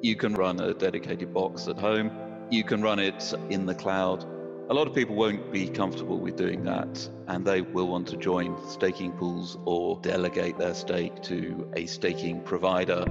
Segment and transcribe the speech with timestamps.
[0.00, 2.12] You can run a dedicated box at home,
[2.50, 4.24] you can run it in the cloud.
[4.70, 8.16] A lot of people won't be comfortable with doing that, and they will want to
[8.16, 13.04] join staking pools or delegate their stake to a staking provider.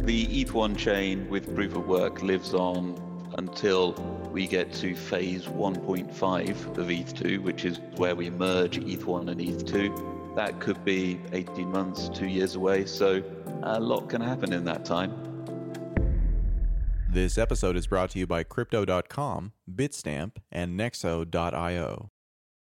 [0.00, 3.00] The ETH1 chain with proof of work lives on
[3.36, 3.92] until
[4.32, 10.17] we get to phase 1.5 of ETH2, which is where we merge ETH1 and ETH2.
[10.38, 13.24] That could be 18 months, two years away, so
[13.64, 15.12] a lot can happen in that time.
[17.10, 22.10] This episode is brought to you by Crypto.com, Bitstamp, and Nexo.io.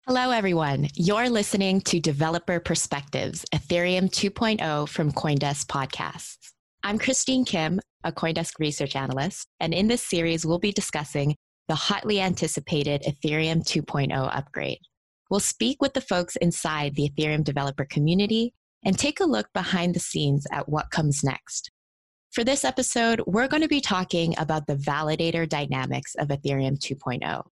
[0.06, 0.86] Hello, everyone.
[0.94, 6.53] You're listening to Developer Perspectives, Ethereum 2.0 from Coindesk Podcasts.
[6.84, 11.34] I'm Christine Kim, a Coindesk research analyst, and in this series, we'll be discussing
[11.66, 14.78] the hotly anticipated Ethereum 2.0 upgrade.
[15.30, 18.53] We'll speak with the folks inside the Ethereum developer community
[18.84, 21.70] and take a look behind the scenes at what comes next.
[22.32, 27.44] For this episode, we're going to be talking about the validator dynamics of Ethereum 2.0.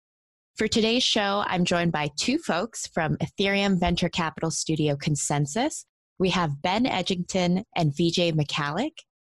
[0.56, 5.84] For today's show, I'm joined by two folks from Ethereum venture capital studio ConsenSys.
[6.18, 8.92] We have Ben Edgington and Vijay Michalik.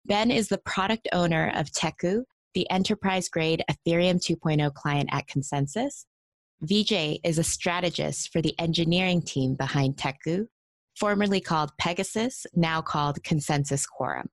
[0.05, 2.23] Ben is the product owner of Teku,
[2.53, 6.05] the enterprise grade Ethereum 2.0 client at ConsenSys.
[6.63, 10.45] Vijay is a strategist for the engineering team behind Teku,
[10.95, 14.29] formerly called PegaSys, now called ConsenSys Quorum.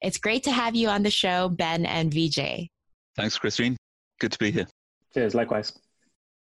[0.00, 2.68] It's great to have you on the show, Ben and Vijay.
[3.16, 3.76] Thanks, Christine.
[4.20, 4.66] Good to be here.
[5.14, 5.72] Cheers, likewise.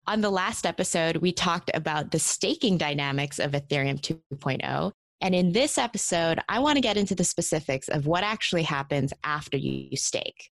[0.06, 4.92] On the last episode, we talked about the staking dynamics of Ethereum 2.0.
[5.22, 9.14] And in this episode, I want to get into the specifics of what actually happens
[9.24, 10.50] after you stake.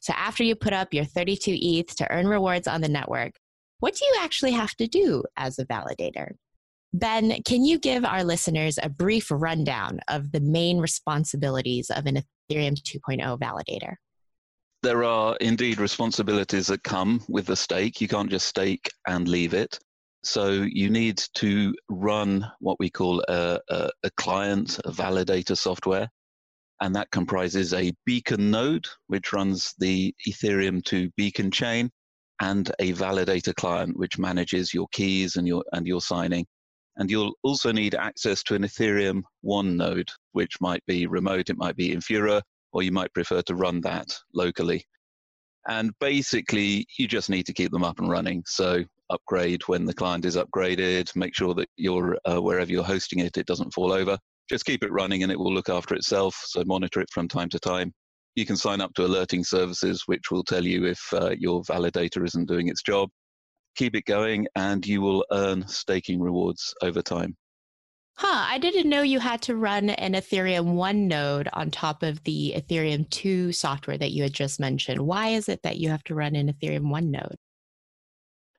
[0.00, 3.32] So, after you put up your 32 ETH to earn rewards on the network,
[3.80, 6.32] what do you actually have to do as a validator?
[6.92, 12.16] Ben, can you give our listeners a brief rundown of the main responsibilities of an
[12.50, 13.94] Ethereum 2.0 validator?
[14.82, 18.00] There are indeed responsibilities that come with the stake.
[18.00, 19.78] You can't just stake and leave it.
[20.24, 26.08] So you need to run what we call a, a, a client, a validator software.
[26.82, 31.90] And that comprises a beacon node, which runs the Ethereum 2 beacon chain,
[32.40, 36.46] and a validator client, which manages your keys and your, and your signing.
[36.96, 41.56] And you'll also need access to an Ethereum 1 node, which might be remote, it
[41.56, 42.42] might be Infura,
[42.72, 44.84] or you might prefer to run that locally.
[45.68, 48.42] And basically, you just need to keep them up and running.
[48.46, 53.18] So upgrade when the client is upgraded, make sure that you're uh, wherever you're hosting
[53.18, 54.18] it, it doesn't fall over.
[54.48, 56.34] Just keep it running and it will look after itself.
[56.46, 57.92] So monitor it from time to time.
[58.36, 62.24] You can sign up to alerting services, which will tell you if uh, your validator
[62.24, 63.10] isn't doing its job
[63.76, 67.36] keep it going, and you will earn staking rewards over time.
[68.16, 72.22] Huh, I didn't know you had to run an Ethereum 1 node on top of
[72.24, 75.00] the Ethereum 2 software that you had just mentioned.
[75.00, 77.36] Why is it that you have to run an Ethereum 1 node?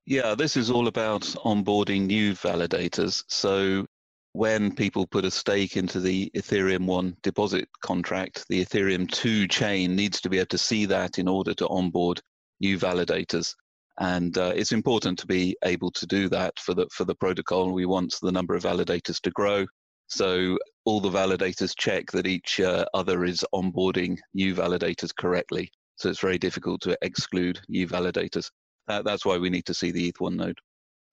[0.07, 3.24] Yeah, this is all about onboarding new validators.
[3.27, 3.85] So
[4.33, 9.95] when people put a stake into the Ethereum 1 deposit contract, the Ethereum 2 chain
[9.95, 12.22] needs to be able to see that in order to onboard
[12.60, 13.54] new validators
[14.00, 17.72] and uh, it's important to be able to do that for the for the protocol.
[17.72, 19.66] We want the number of validators to grow,
[20.07, 25.72] so all the validators check that each uh, other is onboarding new validators correctly.
[25.98, 28.50] So it's very difficult to exclude new validators.
[28.88, 30.57] Uh, that's why we need to see the ETH1 node.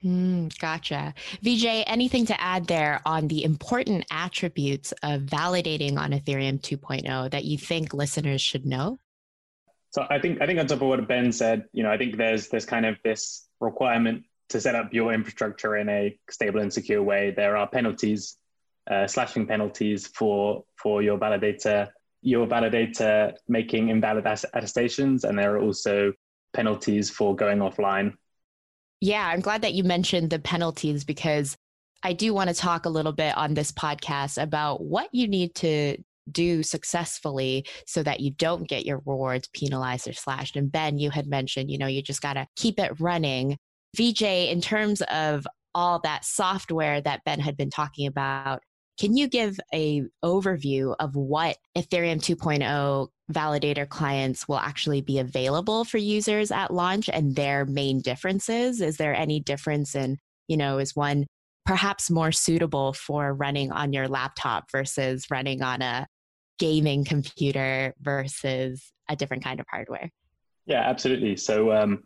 [0.05, 1.13] Mm, gotcha.
[1.43, 7.45] Vijay, anything to add there on the important attributes of validating on Ethereum 2.0 that
[7.45, 8.99] you think listeners should know?
[9.91, 12.17] So I think I think on top of what Ben said, you know, I think
[12.17, 16.73] there's there's kind of this requirement to set up your infrastructure in a stable and
[16.73, 18.37] secure way, there are penalties,
[18.91, 21.89] uh, slashing penalties for for your validator,
[22.23, 26.13] your validator making invalid attestations, and there are also
[26.55, 28.13] penalties for going offline.
[29.01, 31.57] Yeah, I'm glad that you mentioned the penalties because
[32.03, 35.55] I do want to talk a little bit on this podcast about what you need
[35.57, 35.99] to
[36.31, 40.57] do successfully so that you don't get your rewards penalized or slashed.
[40.57, 43.57] And Ben, you had mentioned, you know, you just got to keep it running.
[43.97, 48.63] Vijay, in terms of all that software that Ben had been talking about,
[48.99, 55.85] can you give a overview of what Ethereum 2.0 validator clients will actually be available
[55.85, 58.81] for users at launch and their main differences?
[58.81, 61.27] Is there any difference in, you know, is one
[61.67, 66.07] perhaps more suitable for running on your laptop versus running on a
[66.59, 70.11] gaming computer versus a different kind of hardware?
[70.67, 71.37] Yeah, absolutely.
[71.37, 72.05] So, um,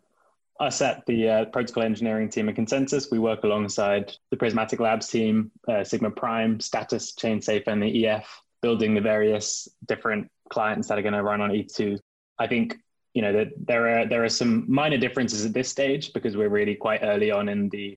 [0.61, 5.09] us at the uh, protocol engineering team at ConsenSys, we work alongside the Prysmatic Labs
[5.09, 10.99] team, uh, Sigma Prime, Status, ChainSafe, and the EF, building the various different clients that
[10.99, 11.99] are going to run on ETH2.
[12.39, 12.77] I think
[13.15, 16.57] you know that there are there are some minor differences at this stage because we're
[16.61, 17.97] really quite early on in the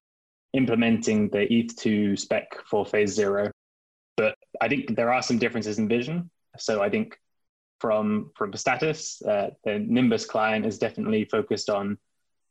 [0.53, 3.51] implementing the ETH2 spec for phase zero.
[4.17, 6.29] But I think there are some differences in vision.
[6.57, 7.17] So I think
[7.79, 11.97] from from status, uh, the Nimbus client is definitely focused on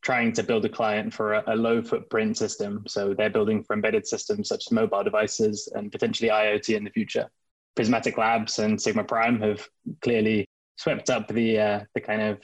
[0.04, 2.84] trying to build a client for a, a, low footprint system.
[2.86, 6.90] So they're building for embedded systems such as mobile devices and potentially IoT in the
[6.90, 7.26] future.
[7.76, 9.68] Prysmatic Labs and Sigma Prime have
[10.00, 12.40] clearly swept up the uh, the kind of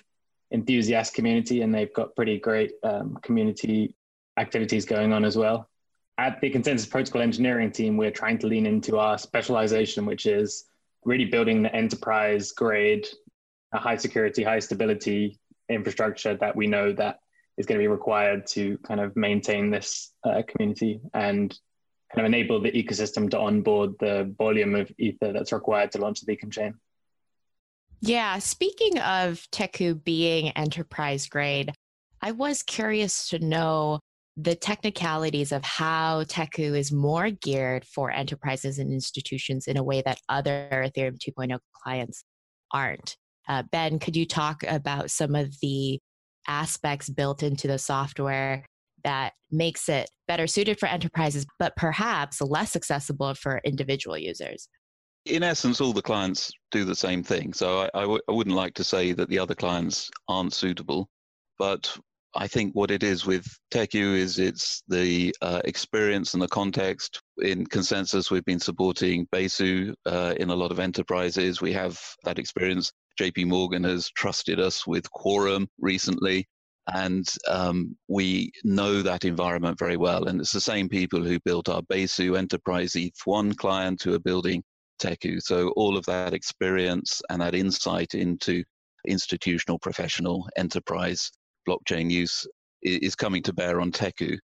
[0.52, 3.94] enthusiast community, and they've got pretty great um, community
[4.36, 5.68] activities going on as well.
[6.18, 10.64] At the ConsenSys Protocol Engineering team, we're trying to lean into our specialization, which is
[11.04, 13.06] really building the enterprise grade,
[13.72, 15.38] high security, high stability
[15.68, 17.20] infrastructure that we know that
[17.56, 21.58] is going to be required to kind of maintain this uh, community and
[22.14, 26.20] kind of enable the ecosystem to onboard the volume of ether that's required to launch
[26.20, 26.74] the Beacon chain.
[28.00, 31.72] Yeah, speaking of Teku being enterprise grade,
[32.22, 34.00] I was curious to know
[34.36, 40.02] the technicalities of how Teku is more geared for enterprises and institutions in a way
[40.02, 42.24] that other Ethereum 2.0 clients
[42.72, 43.16] aren't.
[43.48, 46.00] Uh, ben, could you talk about some of the
[46.46, 48.64] aspects built into the software
[49.04, 54.68] that makes it better suited for enterprises, but perhaps less accessible for individual users?
[55.26, 57.52] In essence, all the clients do the same thing.
[57.52, 61.08] So I I, w- I wouldn't like to say that the other clients aren't suitable,
[61.58, 61.94] but
[62.34, 67.20] I think what it is with Teku is it's the uh, experience and the context.
[67.38, 71.60] In ConsenSys, we've been supporting Besu uh, in a lot of enterprises.
[71.60, 72.92] We have that experience.
[73.20, 76.46] JP Morgan has trusted us with Quorum recently,
[76.94, 80.24] and um, we know that environment very well.
[80.24, 84.62] And it's the same people who built our Besu Enterprise ETH1 client who are building
[85.00, 85.40] Teku.
[85.40, 88.62] So all of that experience and that insight into
[89.06, 91.30] institutional, professional, enterprise
[91.68, 92.46] blockchain use
[92.82, 94.36] is coming to bear on Teku.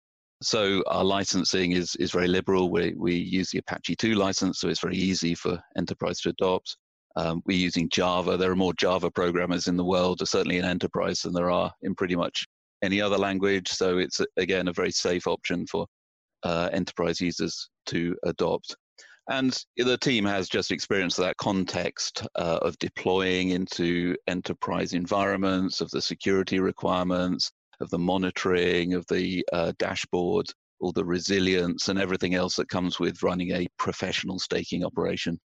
[0.43, 2.71] So our licensing is, is very liberal.
[2.71, 6.77] We, we use the Apache 2 license, so it's very easy for enterprise to adopt.
[7.17, 8.37] Um, we're using Java.
[8.37, 11.95] There are more Java programmers in the world, certainly in enterprise, than there are in
[11.95, 12.47] pretty much
[12.83, 13.69] any other language.
[13.69, 15.87] So it's, again, a very safe option for
[16.43, 18.77] uh, enterprise users to adopt.
[19.31, 25.91] And the team has just experienced that context uh, of deploying into enterprise environments, of
[25.91, 27.51] the security requirements,
[27.81, 30.47] of the monitoring, of the uh, dashboard,
[30.81, 35.39] all the resilience and everything else that comes with running a professional staking operation.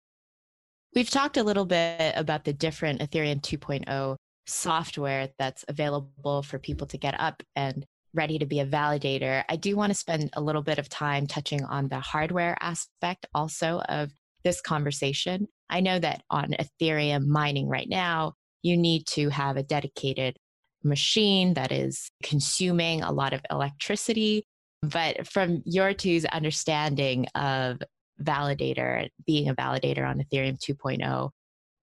[0.95, 4.16] We've talked a little bit about the different Ethereum 2.0
[4.47, 7.85] software that's available for people to get up and
[8.16, 11.26] ready to be a validator, I do want to spend a little bit of time
[11.26, 14.11] touching on the hardware aspect also of
[14.43, 15.47] this conversation.
[15.69, 20.37] I know that on Ethereum mining right now, you need to have a dedicated
[20.83, 24.45] machine that is consuming a lot of electricity.
[24.83, 27.81] But from your two's understanding of
[28.23, 31.31] validator, being a validator on Ethereum 2.0,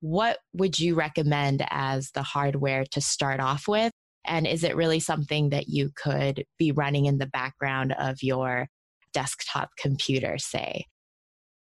[0.02, 3.92] what would you recommend as the hardware to start off with?
[4.26, 8.68] And is it really something that you could be running in the background of your
[9.14, 10.86] desktop computer, say?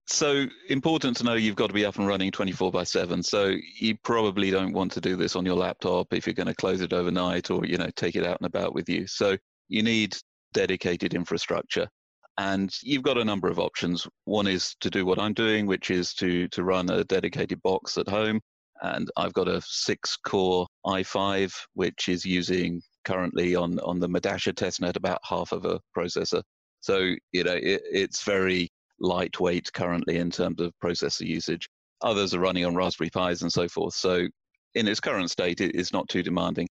[0.08, 3.24] So important to know you've got to be up and running 24 by 7.
[3.24, 6.54] So you probably don't want to do this on your laptop if you're going to
[6.54, 9.08] close it overnight or you know take it out and about with you.
[9.08, 9.36] So
[9.68, 10.16] you need
[10.54, 11.88] dedicated infrastructure.
[12.38, 14.06] And you've got a number of options.
[14.26, 17.98] One is to do what I'm doing, which is to to run a dedicated box
[17.98, 18.42] at home
[18.82, 24.40] and I've got a six core i5, which is using currently on on the Medalla
[24.54, 26.42] testnet about half of a processor.
[26.82, 31.68] So you know it, it's very lightweight currently in terms of processor usage.
[32.02, 33.94] Others are running on Raspberry Pis and so forth.
[33.94, 34.28] So
[34.76, 36.68] in its current state, it is not too demanding.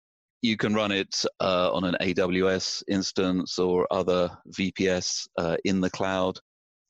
[0.42, 5.90] You can run it uh, on an AWS instance or other VPS uh, in the
[5.90, 6.38] cloud.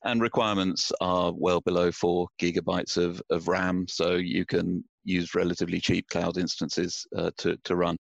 [0.05, 5.81] And requirements are well below four gigabytes of, of RAM, so you can use relatively
[5.81, 7.97] cheap cloud instances uh, to, to run.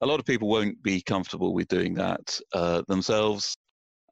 [0.00, 3.56] A lot of people won't be comfortable with doing that uh, themselves,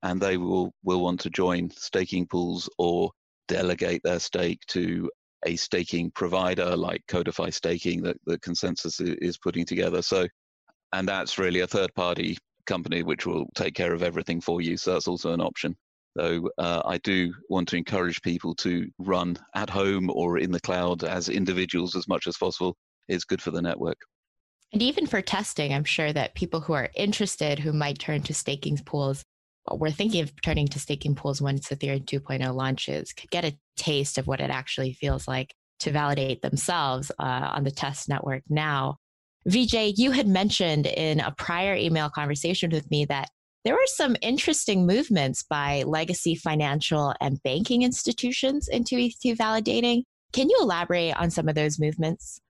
[0.03, 3.11] and they will, will want to join staking pools or
[3.49, 5.09] delegate their stake to
[5.47, 10.03] a staking provider like Codefi Staking that the ConsenSys is putting together.
[10.03, 10.27] So,
[10.93, 14.77] and that's really a third party company which will take care of everything for you.
[14.77, 15.77] So that's also an option.
[16.19, 20.61] So uh, I do want to encourage people to run at home or in the
[20.61, 22.77] cloud as individuals as much as possible.
[23.09, 23.99] It's good for the network.
[24.73, 28.35] And even for testing, I'm sure that people who are interested who might turn to
[28.35, 29.25] staking pools
[29.73, 34.19] we're thinking of turning to staking pools once Ethereum 2.0 launches could get a taste
[34.19, 38.97] of what it actually feels like to validate themselves uh, on the test network now.
[39.49, 43.31] Vijay, you had mentioned in a prior email conversation with me that
[43.65, 50.03] there were some interesting movements by legacy financial and banking institutions into ETH2 validating.
[50.33, 52.41] Can you elaborate on some of those movements?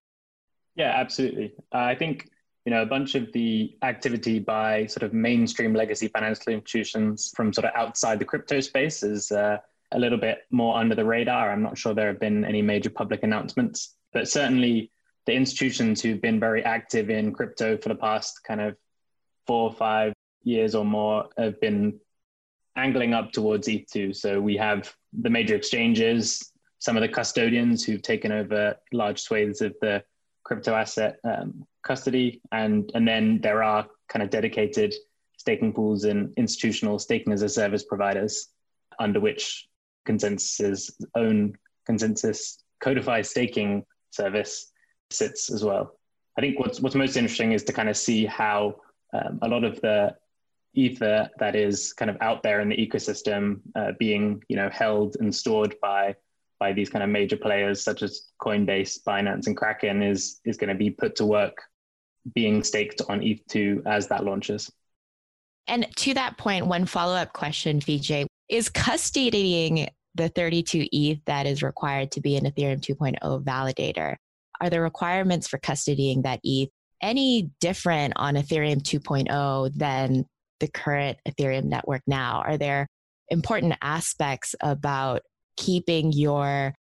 [0.75, 1.55] Yeah, absolutely.
[1.73, 2.29] Uh, I think
[2.67, 7.53] you know, a bunch of the activity by sort of mainstream legacy financial institutions from
[7.53, 9.59] sort of outside the crypto space is uh,
[9.93, 11.53] a little bit more under the radar.
[11.53, 14.91] I'm not sure there have been any major public announcements, but certainly
[15.27, 18.77] the institutions who've been very active in crypto for the past kind of
[19.47, 20.13] four or five
[20.45, 21.99] years or more have been
[22.77, 24.15] angling up towards ETH2.
[24.15, 29.61] So we have the major exchanges, some of the custodians who've taken over large swathes
[29.61, 30.05] of the
[30.45, 34.95] crypto asset um, custody, and and then there are kind of dedicated
[35.37, 38.49] staking pools and institutional staking as a service providers,
[39.01, 39.67] under which
[40.07, 41.57] ConsenSys's own
[41.89, 44.73] ConsenSys Codefi staking service
[45.11, 45.93] sits as well.
[46.39, 48.77] I think what's what's most interesting is to kind of see how
[49.15, 50.15] um, a lot of the
[50.75, 55.17] ether that is kind of out there in the ecosystem uh, being you know held
[55.21, 56.15] and stored by
[56.59, 60.69] by these kind of major players such as Coinbase, Binance, and Kraken is is going
[60.69, 61.57] to be put to work
[62.35, 64.71] being staked on ETH2 as that launches.
[65.69, 71.47] And to that point, one follow up question, Vijay, is custodying the 32 ETH that
[71.47, 74.17] is required to be an Ethereum 2.0 validator?
[74.61, 76.71] Are the requirements for custodying that ETH
[77.03, 80.25] any different on Ethereum 2.0 than
[80.61, 82.43] the current Ethereum network now?
[82.45, 82.89] Are there
[83.29, 85.23] important aspects about
[85.57, 86.75] keeping your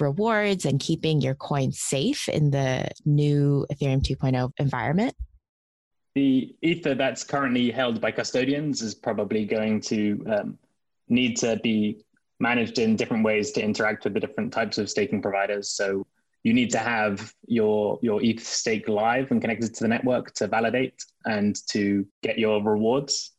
[0.00, 5.14] rewards and keeping your coins safe in the new Ethereum 2.0 environment?
[6.14, 10.58] The Ether that's currently held by custodians is probably going to um,
[11.08, 12.04] need to be
[12.40, 15.70] managed in different ways to interact with the different types of staking providers.
[15.70, 16.06] So
[16.46, 20.46] you need to have your your ETH stake live and connected to the network to
[20.46, 23.32] validate and to get your rewards.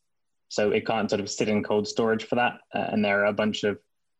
[0.49, 2.59] So it can't sort of sit in cold storage for that.
[2.75, 3.79] Uh, and there are a bunch of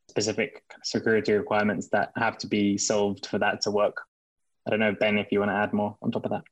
[0.09, 3.97] specific security requirements that have to be solved for that to work.
[4.65, 6.43] I don't know, Ben, if you want to add more on top of that.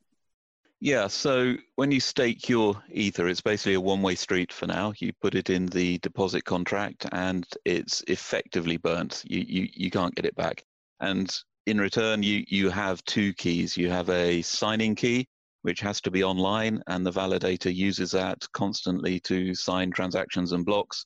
[0.82, 4.92] Yeah, so when you stake your Ether, it's basically a one way street for now.
[5.00, 9.24] You put it in the deposit contract and it's effectively burnt.
[9.26, 10.66] You, you, you can't get it back.
[11.00, 11.34] And
[11.66, 13.76] in return, you, you have two keys.
[13.76, 15.28] You have a signing key,
[15.64, 20.66] which has to be online, and the validator uses that constantly to sign transactions and
[20.66, 21.06] blocks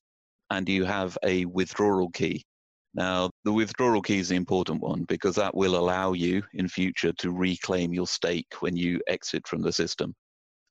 [0.49, 2.43] and you have a withdrawal key.
[2.95, 7.13] Now, the withdrawal key is the important one because that will allow you in future
[7.19, 10.13] to reclaim your stake when you exit from the system.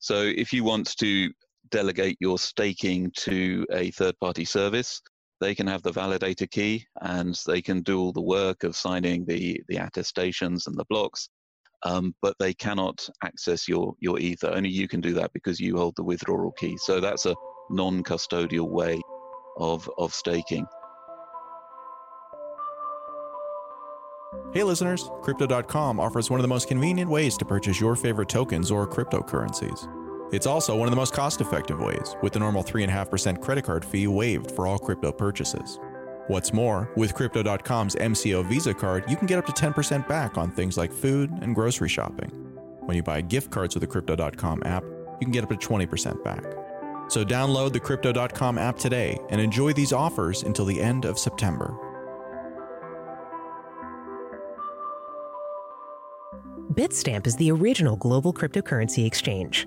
[0.01, 1.31] So, if you want to
[1.71, 5.01] delegate your staking to a third party service,
[5.41, 9.25] they can have the validator key and they can do all the work of signing
[9.25, 11.29] the, the attestations and the blocks,
[11.85, 14.51] um, but they cannot access your, your Ether.
[14.53, 16.77] Only you can do that because you hold the withdrawal key.
[16.77, 17.35] So, that's a
[17.71, 19.01] non custodial way
[19.59, 20.67] of, of staking.
[24.53, 28.71] Hey listeners, Crypto.com offers one of the most convenient ways to purchase your favorite tokens
[28.71, 30.08] or cryptocurrencies.
[30.31, 33.85] It's also one of the most cost effective ways, with the normal 3.5% credit card
[33.85, 35.79] fee waived for all crypto purchases.
[36.27, 40.51] What's more, with Crypto.com's MCO Visa card, you can get up to 10% back on
[40.51, 42.29] things like food and grocery shopping.
[42.81, 46.23] When you buy gift cards with the Crypto.com app, you can get up to 20%
[46.23, 46.45] back.
[47.09, 51.75] So download the Crypto.com app today and enjoy these offers until the end of September.
[56.75, 59.67] Bitstamp is the original global cryptocurrency exchange.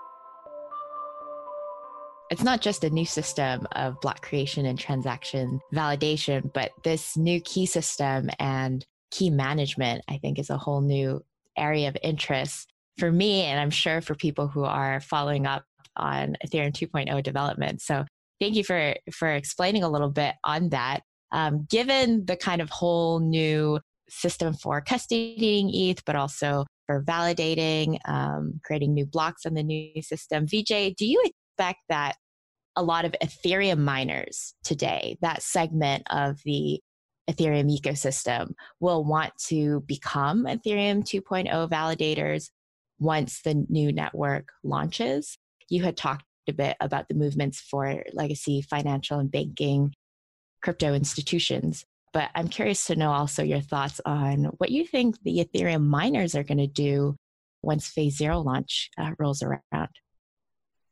[2.31, 7.41] it's not just a new system of block creation and transaction validation, but this new
[7.41, 11.21] key system and key management, I think, is a whole new
[11.57, 15.65] area of interest for me, and I'm sure for people who are following up
[15.97, 17.81] on Ethereum 2.0 development.
[17.81, 18.05] So,
[18.39, 21.01] thank you for for explaining a little bit on that.
[21.33, 27.97] Um, given the kind of whole new system for custodying ETH, but also for validating,
[28.05, 31.21] um, creating new blocks on the new system, Vijay, do you
[31.61, 32.15] expect that
[32.75, 36.79] a lot of Ethereum miners today, that segment of the
[37.29, 42.49] Ethereum ecosystem, will want to become Ethereum 2.0 validators
[42.99, 45.37] once the new network launches.
[45.69, 49.93] You had talked a bit about the movements for legacy financial and banking
[50.63, 51.85] crypto institutions.
[52.13, 56.35] But I'm curious to know also your thoughts on what you think the Ethereum miners
[56.35, 57.15] are going to do
[57.61, 59.89] once phase zero launch uh, rolls around.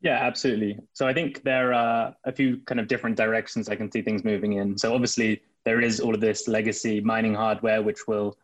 [0.02, 0.80] Yeah, absolutely.
[0.94, 4.24] So I think there are a few kind of different directions I can see things
[4.24, 4.78] moving in.
[4.78, 8.38] So obviously there is all of this legacy mining hardware, which will.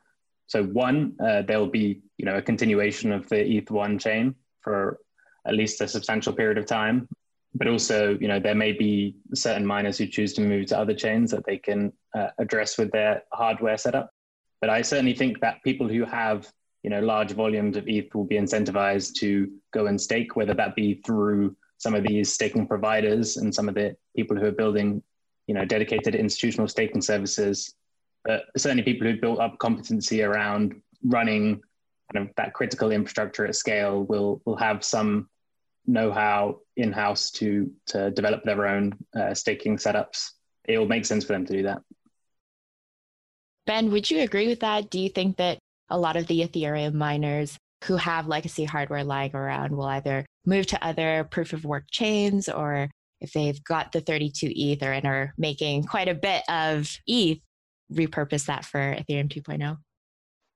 [0.47, 4.99] So one, uh, there will be you know a continuation of the ETH1 chain for
[5.47, 7.07] at least a substantial period of time.
[7.57, 10.93] But also, you know, there may be certain miners who choose to move to other
[10.93, 14.11] chains that they can uh, address with their hardware setup.
[14.59, 16.51] But I certainly think that people who have
[16.85, 20.75] you know large volumes of ETH will be incentivized to go and stake, whether that
[20.75, 25.01] be through some of these staking providers and some of the people who are building
[25.47, 27.73] you know dedicated institutional staking services.
[28.23, 31.59] But certainly people who built up competency around running
[32.13, 35.27] kind of that critical infrastructure at scale will will have some
[35.87, 40.33] know-how in-house to to develop their own uh, staking setups.
[40.65, 41.81] It will make sense for them to do that.
[43.65, 44.91] Ben, would you agree with that?
[44.91, 45.57] Do you think that
[45.89, 50.65] a lot of the Ethereum miners who have legacy hardware lying around will either move
[50.67, 52.89] to other proof of work chains or
[53.21, 57.39] if they've got the 32 ETH or and are making quite a bit of ETH,
[57.91, 59.77] repurpose that for Ethereum 2.0?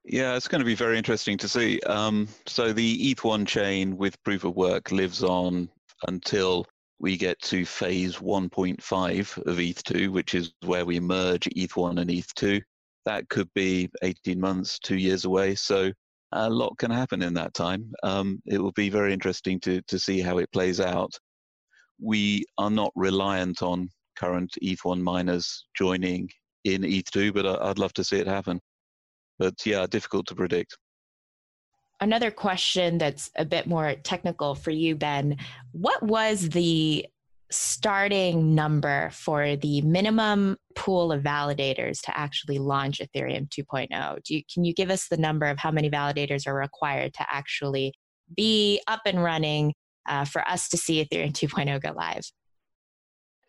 [0.06, 1.80] Yeah, it's going to be very interesting to see.
[1.82, 5.70] Um, so the ETH1 chain with proof of work lives on
[6.08, 6.66] until
[7.00, 12.62] we get to phase 1.5 of ETH2, which is where we merge ETH1 and ETH2
[13.06, 15.56] that could be 18 months, two years away.
[15.56, 15.92] So
[16.32, 17.92] a lot can happen in that time.
[18.04, 21.12] Um, it will be very interesting to, to see how it plays out.
[22.02, 26.30] We are not reliant on current ETH1 miners joining
[26.66, 28.60] in ETH2, but I'd love to see it happen.
[29.38, 30.78] But yeah, difficult to predict.
[32.02, 35.38] Another question that's a bit more technical for you, Ben.
[35.72, 37.06] What was the
[37.52, 44.24] starting number for the minimum pool of validators to actually launch Ethereum 2.0?
[44.24, 47.26] Do you, can you give us the number of how many validators are required to
[47.30, 47.94] actually
[48.36, 49.74] be up and running
[50.08, 52.24] uh, for us to see Ethereum 2.0 go live?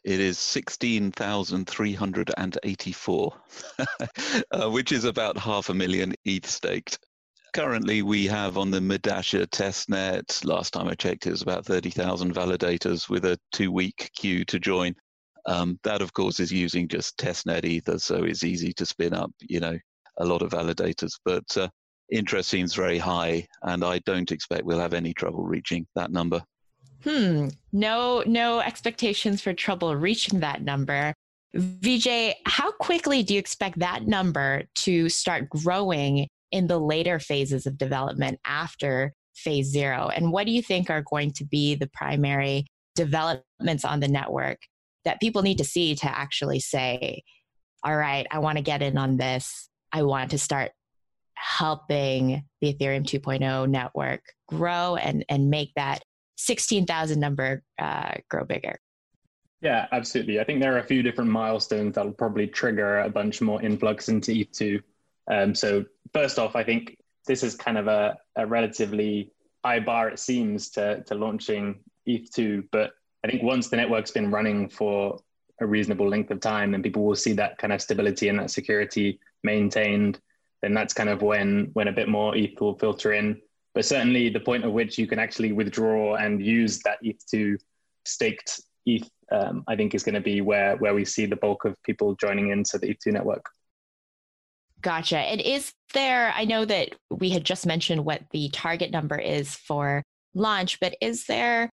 [0.02, 3.32] It is 16,384,
[4.50, 6.98] uh, which is about half a million ETH staked.
[7.52, 12.34] Currently, we have on the Medalla testnet, last time I checked, it was about 30,000
[12.34, 14.94] validators with a two week queue to join.
[15.46, 19.32] Um, that, of course, is using just testnet ether, so it's easy to spin up,
[19.40, 19.76] you know,
[20.18, 21.14] a lot of validators.
[21.24, 21.68] But uh,
[22.10, 26.42] interest seems very high, and I don't expect we'll have any trouble reaching that number.
[27.02, 27.48] Hmm.
[27.72, 31.14] No, no expectations for trouble reaching that number.
[31.56, 37.66] Vijay, how quickly do you expect that number to start growing in the later phases
[37.66, 40.10] of development after phase zero?
[40.14, 44.58] And what do you think are going to be the primary developments on the network
[45.04, 47.22] that people need to see to actually say,
[47.82, 49.68] all right, I want to get in on this.
[49.92, 50.72] I want to start
[51.34, 56.02] helping the Ethereum 2.0 network grow and, and make that
[56.36, 58.76] 16,000 number uh, grow bigger?
[59.62, 60.40] Yeah, absolutely.
[60.40, 64.08] I think there are a few different milestones that'll probably trigger a bunch more influx
[64.08, 64.82] into ETH2.
[65.30, 69.32] Um, so first off, I think this is kind of a, a relatively
[69.64, 72.68] high bar, it seems, to, to launching ETH2.
[72.72, 72.92] But
[73.24, 75.20] I think once the network's been running for
[75.60, 78.50] a reasonable length of time and people will see that kind of stability and that
[78.50, 80.18] security maintained,
[80.62, 83.40] then that's kind of when when a bit more ETH will filter in.
[83.74, 87.58] But certainly the point at which you can actually withdraw and use that ETH2
[88.04, 91.64] staked ETH, um, I think is going to be where where we see the bulk
[91.64, 93.44] of people joining into the ETH2 network.
[94.82, 95.18] Gotcha.
[95.18, 99.54] And is there, I know that we had just mentioned what the target number is
[99.54, 100.02] for
[100.34, 101.70] launch, but is there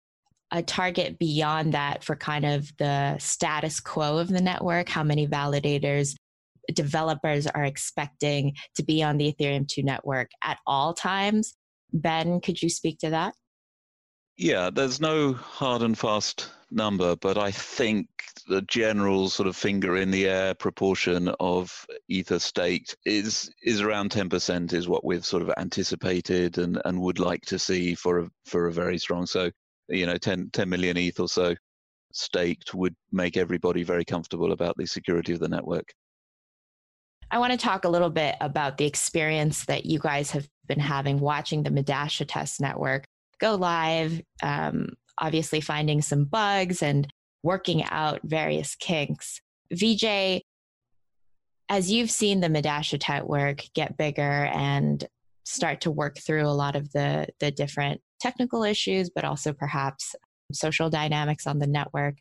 [0.52, 4.88] a target beyond that for kind of the status quo of the network?
[4.88, 6.16] How many validators,
[6.74, 11.56] developers are expecting to be on the Ethereum 2 network at all times?
[11.92, 13.34] Ben, could you speak to that?
[14.38, 18.08] Yeah, there's no hard and fast number, but I think
[18.48, 24.12] the general sort of finger in the air proportion of ether staked is is around
[24.12, 28.30] 10% is what we've sort of anticipated and, and would like to see for a
[28.46, 29.50] for a very strong so
[29.88, 31.56] you know 10, 10 million ETH or so
[32.12, 35.94] staked would make everybody very comfortable about the security of the network.
[37.32, 40.80] I want to talk a little bit about the experience that you guys have been
[40.80, 43.06] having watching the Medalla test network
[43.40, 47.08] go live, um, obviously finding some bugs and
[47.44, 49.42] working out various kinks.
[49.74, 50.42] Vijay,
[51.70, 55.06] as you've seen the Medalla network get bigger and
[55.46, 60.16] start to work through a lot of the, the different technical issues, but also perhaps
[60.52, 62.16] social dynamics on the network.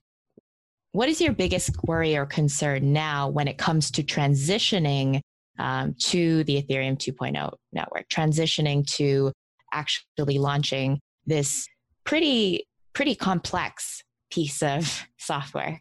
[0.93, 5.21] What is your biggest worry or concern now when it comes to transitioning
[5.59, 9.33] um, to the Ethereum 2.0 network, transitioning to
[9.73, 11.67] actually launching this
[12.05, 15.81] pretty pretty complex piece of software?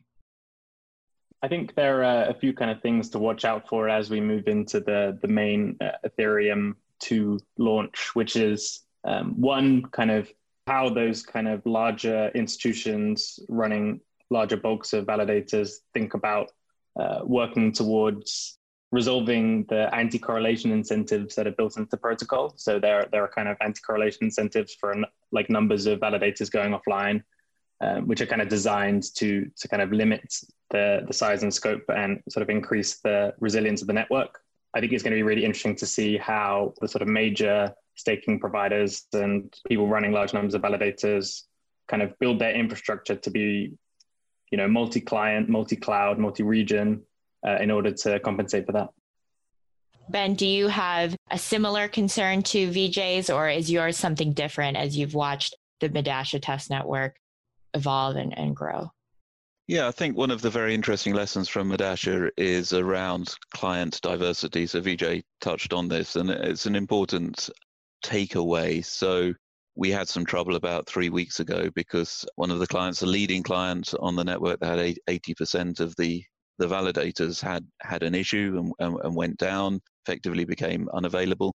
[1.44, 4.22] I think there are a few kind of things to watch out for as we
[4.22, 10.32] move into the the main uh, Ethereum 2 launch, which is um, one kind of
[10.68, 16.52] how those kind of larger institutions running larger bulks of validators think about
[17.00, 18.60] uh, working towards
[18.92, 22.54] resolving the anti-correlation incentives that are built into the protocol.
[22.58, 24.94] So there, there are kind of anti-correlation incentives for
[25.32, 27.24] like numbers of validators going offline,
[27.80, 30.34] um, which are kind of designed to to kind of limit
[30.70, 34.42] the the size and scope and sort of increase the resilience of the network.
[34.74, 37.74] I think it's going to be really interesting to see how the sort of major
[37.96, 41.44] staking providers and people running large numbers of validators
[41.88, 43.74] kind of build their infrastructure to be,
[44.50, 47.02] you know, multi-client, multi-cloud, multi-region
[47.48, 48.90] uh, in order to compensate for that.
[50.10, 54.98] Ben, do you have a similar concern to Vijay's, or is yours something different as
[54.98, 57.16] you've watched the Medalla test network
[57.74, 58.92] evolve and, and grow?
[59.68, 64.68] Yeah, I think one of the very interesting lessons from Medalla is around client diversity.
[64.68, 67.50] So Vijay touched on this, and it's an important
[68.04, 68.84] takeaway.
[68.84, 69.34] So
[69.76, 73.44] we had some trouble about three weeks ago because one of the clients, a leading
[73.44, 76.22] client on the network that had 80% of the
[76.58, 81.54] the validators had had an issue and, and, and went down, effectively became unavailable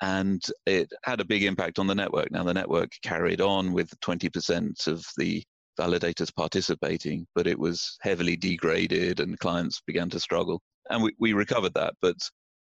[0.00, 2.30] and it had a big impact on the network.
[2.30, 5.42] Now, the network carried on with 20% of the
[5.78, 10.60] validators participating, but it was heavily degraded and clients began to struggle.
[10.90, 11.94] And we, we recovered that.
[12.00, 12.16] But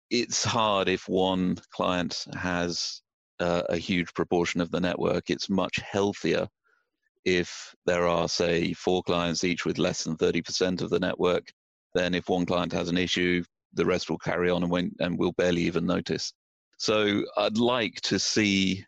[0.09, 3.01] it's hard if one client has
[3.39, 5.29] uh, a huge proportion of the network.
[5.29, 6.47] It's much healthier
[7.25, 11.51] if there are, say, four clients each with less than 30% of the network.
[11.93, 15.17] Then, if one client has an issue, the rest will carry on and, won't, and
[15.17, 16.33] will barely even notice.
[16.77, 18.85] So, I'd like to see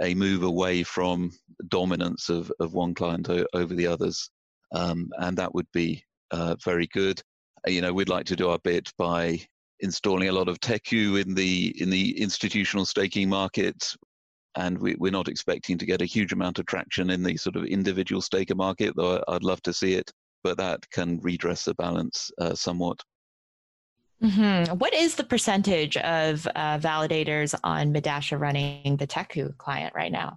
[0.00, 1.32] a move away from
[1.68, 4.30] dominance of, of one client o- over the others.
[4.72, 7.20] Um, and that would be uh, very good.
[7.66, 9.40] You know, we'd like to do our bit by
[9.80, 13.94] installing a lot of Teku in the in the institutional staking market,
[14.56, 17.56] and we, are not expecting to get a huge amount of traction in the sort
[17.56, 20.10] of individual staker market, though I'd love to see it.
[20.42, 23.00] But that can redress the balance uh, somewhat.
[24.22, 24.74] Mm-hmm.
[24.76, 30.36] What is the percentage of uh, validators on Medalla running the Teku client right now?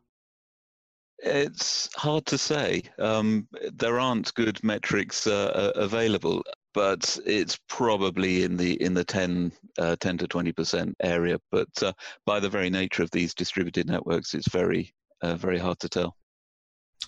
[1.20, 2.84] It's hard to say.
[3.00, 9.52] Um, there aren't good metrics uh, available, but it's probably in the in the 10,
[9.80, 11.40] uh, 10 to twenty percent area.
[11.52, 11.94] But uh,
[12.26, 16.16] by the very nature of these distributed networks, it's very uh, very hard to tell.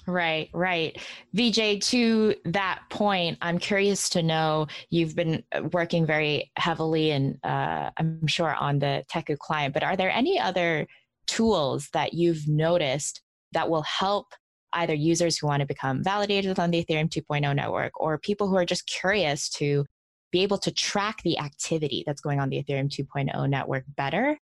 [0.08, 1.00] Right, right.
[1.36, 7.40] Vijay, to that point, I'm curious to know you've been uh, working very heavily and
[7.44, 10.86] uh, I'm sure on the Teku client, but are there any other
[11.28, 13.22] tools that you've noticed
[13.54, 14.28] that will help
[14.76, 18.56] either users who want to become validators on the Ethereum 2.0 network or people who
[18.56, 19.86] are just curious to
[20.32, 24.38] be able to track the activity that's going on the Ethereum 2.0 network better.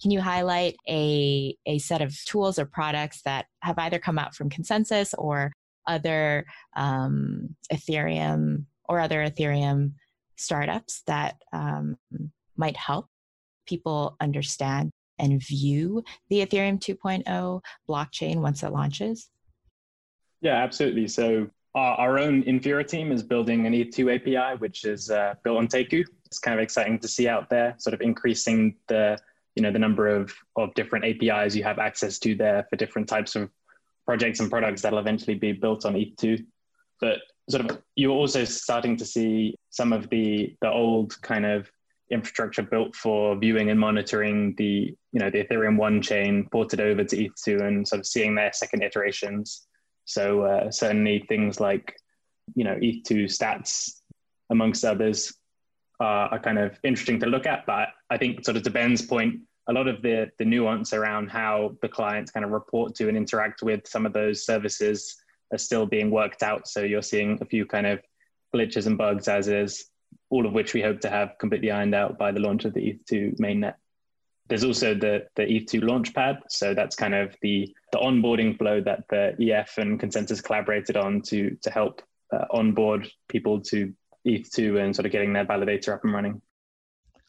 [0.00, 4.34] Can you highlight a, a set of tools or products that have either come out
[4.34, 5.52] from ConsenSys or
[5.86, 6.44] other
[6.76, 9.94] um, Ethereum or other Ethereum
[10.36, 11.96] startups that um,
[12.56, 13.06] might help
[13.66, 19.30] people understand and view the Ethereum 2.0 blockchain once it launches?
[20.40, 21.08] Yeah, absolutely.
[21.08, 25.58] So our, our own Infura team is building an ETH2 API, which is uh, built
[25.58, 26.04] on Teku.
[26.24, 29.18] It's kind of exciting to see out there, sort of increasing the
[29.54, 33.08] you know the number of of different APIs you have access to there for different
[33.08, 33.50] types of
[34.04, 36.44] projects and products that'll eventually be built on ETH2.
[37.00, 37.18] But
[37.48, 41.70] sort of you're also starting to see some of the the old kind of
[42.10, 47.02] infrastructure built for viewing and monitoring the you know the Ethereum one chain ported over
[47.04, 49.66] to ETH2 and sort of seeing their second iterations.
[50.06, 51.96] So uh, certainly things like
[52.54, 54.00] you know ETH2 stats,
[54.50, 55.34] amongst others,
[56.00, 57.66] are, are kind of interesting to look at.
[57.66, 61.28] But I think sort of to Ben's point, a lot of the the nuance around
[61.30, 65.16] how the clients kind of report to and interact with some of those services
[65.52, 66.66] are still being worked out.
[66.68, 68.00] So you're seeing a few kind of
[68.54, 69.90] glitches and bugs as is,
[70.30, 72.80] all of which we hope to have completely ironed out by the launch of the
[72.80, 73.74] ETH2 mainnet.
[74.48, 76.38] There's also the, the ETH2 launchpad.
[76.48, 81.20] So that's kind of the, the onboarding flow that the EF and ConsenSys collaborated on
[81.22, 83.92] to, to help uh, onboard people to
[84.26, 86.40] ETH2 and sort of getting their validator up and running.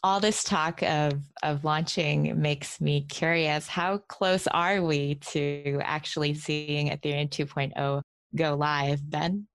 [0.04, 3.68] All this talk of, of launching makes me curious.
[3.68, 8.02] How close are we to actually seeing Ethereum 2.0
[8.36, 9.48] go live, Ben?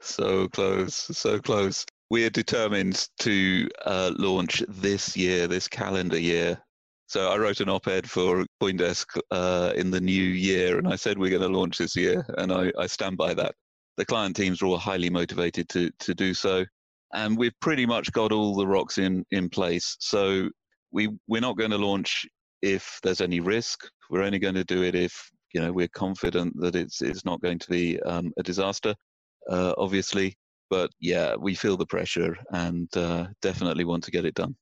[0.00, 1.84] So close, so close.
[2.08, 6.58] We are determined to uh, launch this year, this calendar year.
[7.10, 11.18] So I wrote an op-ed for CoinDesk uh, in the new year, and I said
[11.18, 13.52] we're going to launch this year, and I, I stand by that.
[13.96, 16.64] The client teams are all highly motivated to to do so,
[17.12, 19.96] and we've pretty much got all the rocks in in place.
[19.98, 20.50] So
[20.92, 22.24] we we're not going to launch
[22.62, 23.80] if there's any risk.
[24.08, 25.12] We're only going to do it if
[25.52, 28.94] you know we're confident that it's it's not going to be um, a disaster
[29.50, 30.36] uh, obviously.
[30.70, 34.54] But yeah, we feel the pressure and uh, definitely want to get it done.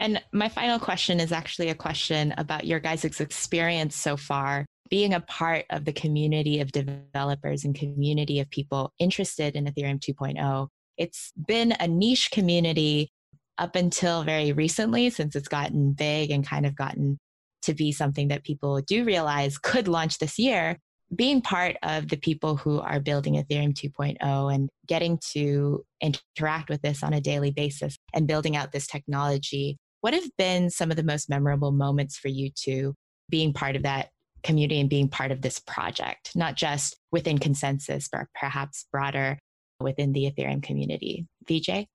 [0.00, 5.14] And my final question is actually a question about your guys' experience so far being
[5.14, 10.68] a part of the community of developers and community of people interested in Ethereum 2.0.
[10.96, 13.12] It's been a niche community
[13.58, 17.18] up until very recently, since it's gotten big and kind of gotten
[17.62, 20.78] to be something that people do realize could launch this year
[21.14, 26.80] being part of the people who are building Ethereum 2.0 and getting to interact with
[26.82, 30.96] this on a daily basis and building out this technology, what have been some of
[30.96, 32.94] the most memorable moments for you two
[33.28, 34.08] being part of that
[34.42, 39.38] community and being part of this project, not just within ConsenSys, but perhaps broader
[39.80, 41.26] within the Ethereum community?
[41.46, 41.86] Vijay?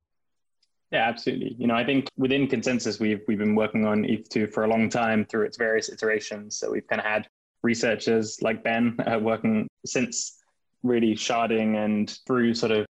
[0.91, 1.55] Yeah, absolutely.
[1.57, 4.89] You know, I think within ConsenSys, we've we've been working on ETH2 for a long
[4.89, 6.57] time through its various iterations.
[6.57, 7.27] So we've kind of had
[7.63, 10.37] researchers like Ben uh, working since
[10.83, 12.85] really sharding and through sort of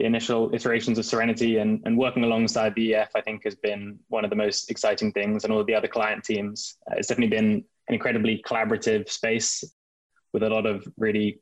[0.00, 3.98] the initial iterations of Serenity and, and working alongside the EF, I think has been
[4.08, 5.44] one of the most exciting things.
[5.44, 9.62] And all of the other client teams, uh, it's definitely been an incredibly collaborative space
[10.32, 11.38] with a lot of really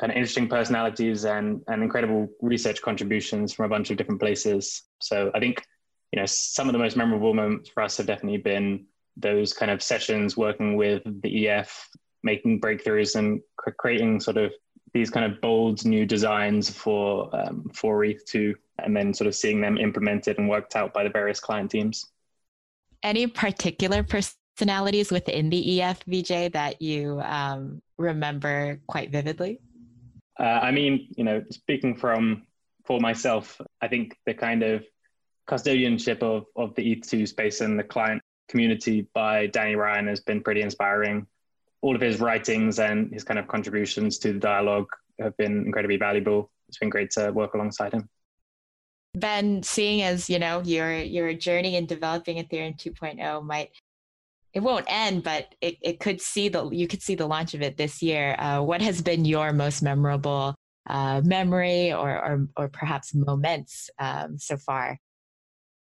[0.00, 4.82] kind of interesting personalities and, and incredible research contributions from a bunch of different places.
[5.00, 5.64] So I think,
[6.12, 8.84] you know, some of the most memorable moments for us have definitely been
[9.16, 11.88] those kind of sessions working with the EF
[12.24, 13.40] making breakthroughs and
[13.78, 14.50] creating sort of
[14.92, 19.60] these kind of bold new designs for um, for ETH2, and then sort of seeing
[19.60, 22.06] them implemented and worked out by the various client teams.
[23.02, 29.60] Any particular personalities within the EF Vijay that you um, remember quite vividly?
[30.38, 32.46] Uh, I mean, you know, speaking from
[32.84, 34.84] for myself, I think the kind of
[35.48, 40.42] custodianship of of the ETH2 space and the client community by Danny Ryan has been
[40.42, 41.26] pretty inspiring
[41.82, 44.86] all of his writings and his kind of contributions to the dialogue
[45.20, 46.50] have been incredibly valuable.
[46.68, 48.08] It's been great to work alongside him.
[49.14, 53.70] Ben, seeing as you know your your journey in developing Ethereum 2.0 might
[54.54, 57.60] it won't end, but it, it could see the you could see the launch of
[57.62, 58.34] it this year.
[58.38, 60.54] Uh, what has been your most memorable
[60.88, 64.98] uh, memory or, or or perhaps moments um, so far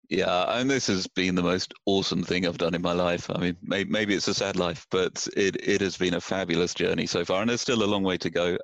[0.09, 3.31] yeah, and this has been the most awesome thing I've done in my life.
[3.31, 6.75] I mean, maybe, maybe it's a sad life, but it, it has been a fabulous
[6.75, 8.59] journey so far, and there's still a long way to go.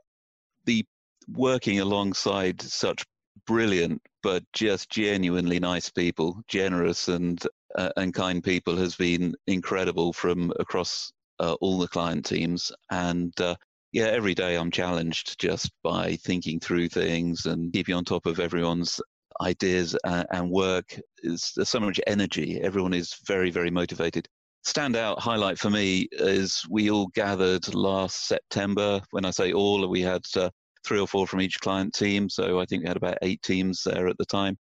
[0.65, 0.85] The
[1.29, 3.05] working alongside such
[3.47, 7.45] brilliant but just genuinely nice people, generous and
[7.77, 13.39] uh, and kind people, has been incredible from across uh, all the client teams, and
[13.41, 13.57] uh,
[13.93, 18.41] yeah, every day I'm challenged just by thinking through things and keeping on top of
[18.41, 19.01] everyone's
[19.43, 20.99] ideas and, and work.
[21.23, 22.61] Is there's so much energy.
[22.63, 24.29] Everyone is very, very motivated.
[24.67, 29.01] Standout highlight for me is we all gathered last September.
[29.11, 30.51] When I say all, we had uh,
[30.85, 32.29] three or four from each client team.
[32.29, 34.57] So I think we had about eight teams there at the time.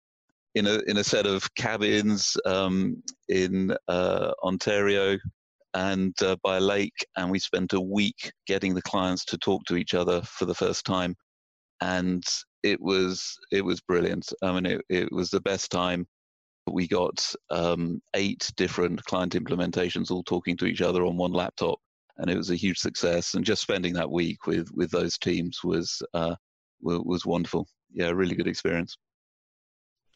[0.54, 5.18] In a, in a set of cabins um, in uh, Ontario,
[5.74, 9.62] and uh, by a lake, and we spent a week getting the clients to talk
[9.66, 11.14] to each other for the first time,
[11.82, 12.24] and
[12.66, 14.32] it was it was brilliant.
[14.42, 16.06] I mean, it, it was the best time.
[16.68, 21.78] We got um, eight different client implementations all talking to each other on one laptop,
[22.18, 23.34] and it was a huge success.
[23.34, 26.34] And just spending that week with with those teams was uh,
[26.82, 27.68] was wonderful.
[27.92, 28.96] Yeah, really good experience.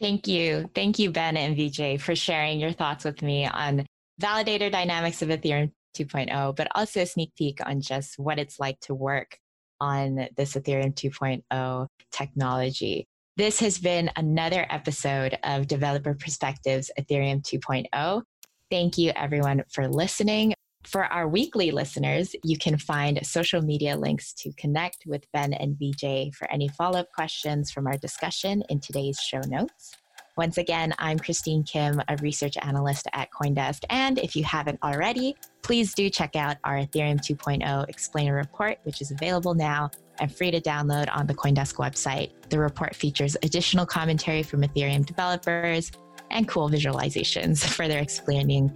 [0.00, 0.68] Thank you.
[0.74, 3.86] Thank you, Ben and Vijay, for sharing your thoughts with me on
[4.20, 8.80] validator dynamics of Ethereum 2.0, but also a sneak peek on just what it's like
[8.80, 9.38] to work
[9.80, 13.06] on this Ethereum 2.0 technology.
[13.36, 18.22] This has been another episode of Developer Perspectives Ethereum 2.0.
[18.70, 20.54] Thank you, everyone, for listening.
[20.84, 25.76] For our weekly listeners, you can find social media links to connect with Ben and
[25.76, 29.94] Vijay for any follow up questions from our discussion in today's show notes.
[30.40, 33.84] Once again, I'm Christine Kim, a research analyst at Coindesk.
[33.90, 39.02] And if you haven't already, please do check out our Ethereum 2.0 explainer report, which
[39.02, 42.30] is available now and free to download on the Coindesk website.
[42.48, 45.92] The report features additional commentary from Ethereum developers
[46.30, 48.72] and cool visualizations, further explaining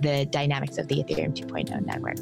[0.00, 2.18] the dynamics of the Ethereum 2.0 network.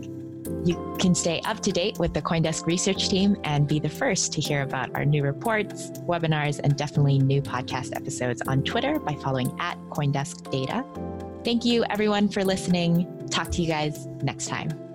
[0.64, 4.33] You can stay up to date with the Coindesk research team and be the first
[4.35, 9.14] to hear about our new reports, webinars, and definitely new podcast episodes on Twitter by
[9.16, 10.85] following at Coindesk Data.
[11.44, 13.29] Thank you, everyone, for listening.
[13.29, 14.91] Talk to you guys next time.